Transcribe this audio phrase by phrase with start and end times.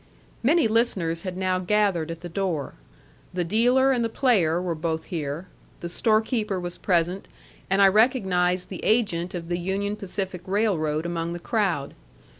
[0.41, 2.73] Many listeners had now gathered at the door.
[3.35, 5.47] The dealer and the player were both here.
[5.81, 7.27] The storekeeper was present,
[7.69, 11.93] and I recognized the agent of the Union Pacific Railroad among the crowd.